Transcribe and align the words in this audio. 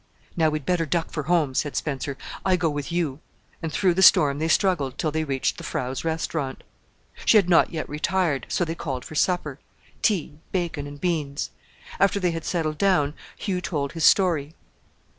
"Now 0.35 0.49
we'd 0.49 0.65
better 0.65 0.87
duck 0.87 1.11
for 1.11 1.21
home," 1.29 1.53
said 1.53 1.75
Spencer. 1.75 2.17
"I 2.43 2.55
go 2.55 2.71
with 2.71 2.91
you"; 2.91 3.19
and 3.61 3.71
through 3.71 3.93
the 3.93 4.01
storm 4.01 4.39
they 4.39 4.47
struggled 4.47 4.97
till 4.97 5.11
they 5.11 5.23
reached 5.23 5.59
the 5.59 5.63
Frau's 5.63 6.03
restaurant. 6.03 6.63
She 7.23 7.37
had 7.37 7.47
not 7.47 7.69
yet 7.71 7.87
retired, 7.87 8.47
so 8.49 8.65
they 8.65 8.73
called 8.73 9.05
for 9.05 9.13
supper 9.13 9.59
tea, 10.01 10.39
bacon, 10.51 10.87
and 10.87 10.99
beans. 10.99 11.51
After 11.99 12.19
they 12.19 12.31
had 12.31 12.45
settled 12.45 12.79
down 12.79 13.13
Hugh 13.37 13.61
told 13.61 13.91
his 13.91 14.03
story. 14.03 14.55